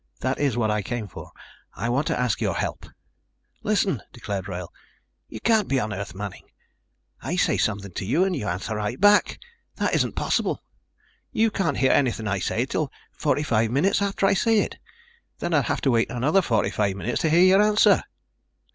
[0.21, 1.31] "That is what I came for.
[1.75, 2.87] I want to ask your help."
[3.61, 4.73] "Listen," declared Wrail,
[5.27, 6.45] "you can't be on Earth, Manning.
[7.21, 9.37] I say something to you and you answer right back.
[9.75, 10.63] That isn't possible.
[11.31, 14.79] You can't hear anything I say until 45 minutes after I say it, and
[15.37, 18.01] then I'd have to wait another 45 minutes to hear your answer."